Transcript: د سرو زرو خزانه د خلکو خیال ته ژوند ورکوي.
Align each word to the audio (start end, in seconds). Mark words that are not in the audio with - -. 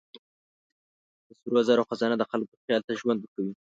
د 1.27 1.29
سرو 1.39 1.59
زرو 1.67 1.87
خزانه 1.89 2.15
د 2.19 2.23
خلکو 2.31 2.55
خیال 2.65 2.81
ته 2.87 2.91
ژوند 2.99 3.19
ورکوي. 3.21 3.53